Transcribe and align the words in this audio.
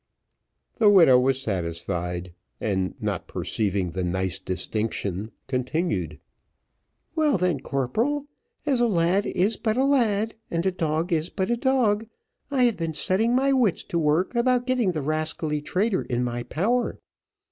The 0.79 0.89
widow 0.89 1.19
was 1.19 1.39
satisfied, 1.39 2.33
and 2.59 2.95
not 2.99 3.27
perceiving 3.27 3.91
the 3.91 4.03
nice 4.03 4.39
distinction, 4.39 5.29
continued. 5.45 6.19
"Well, 7.13 7.37
then, 7.37 7.59
corporal, 7.59 8.25
as 8.65 8.79
a 8.79 8.87
lad 8.87 9.27
is 9.27 9.57
but 9.57 9.77
a 9.77 9.85
lad, 9.85 10.33
and 10.49 10.65
a 10.65 10.71
dog 10.71 11.13
is 11.13 11.29
but 11.29 11.51
a 11.51 11.55
dog, 11.55 12.07
I 12.49 12.63
have 12.63 12.77
been 12.77 12.95
setting 12.95 13.35
my 13.35 13.53
wits 13.53 13.83
to 13.83 13.99
work 13.99 14.33
about 14.33 14.65
getting 14.65 14.93
the 14.93 15.03
rascally 15.03 15.61
traitor 15.61 16.01
in 16.01 16.23
my 16.23 16.41
power. 16.41 16.97